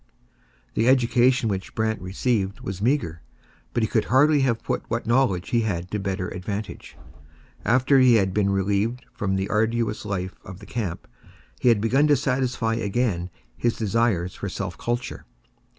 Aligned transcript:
The 0.73 0.87
education 0.87 1.47
which 1.47 1.75
Brant 1.75 2.01
received 2.01 2.61
was 2.61 2.81
meagre, 2.81 3.21
but 3.71 3.83
he 3.83 3.87
could 3.87 4.05
hardly 4.05 4.39
have 4.41 4.63
put 4.63 4.81
what 4.89 5.05
knowledge 5.05 5.49
he 5.49 5.61
had 5.61 5.91
to 5.91 5.99
better 5.99 6.27
advantage. 6.29 6.97
After 7.63 7.99
he 7.99 8.15
had 8.15 8.33
been 8.33 8.49
relieved 8.49 9.05
from 9.13 9.35
the 9.35 9.47
arduous 9.49 10.03
life 10.03 10.39
of 10.43 10.57
the 10.57 10.65
camp, 10.65 11.07
he 11.59 11.71
began 11.75 12.07
to 12.07 12.15
satisfy 12.15 12.73
again 12.73 13.29
his 13.55 13.77
desires 13.77 14.33
for 14.33 14.49
self 14.49 14.75
culture. 14.75 15.27